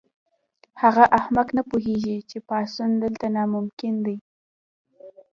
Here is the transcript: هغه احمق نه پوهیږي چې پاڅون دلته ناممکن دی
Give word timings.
هغه 0.81 1.03
احمق 1.19 1.47
نه 1.57 1.63
پوهیږي 1.69 2.17
چې 2.29 2.37
پاڅون 2.47 2.89
دلته 3.03 3.25
ناممکن 3.35 3.95
دی 4.05 4.17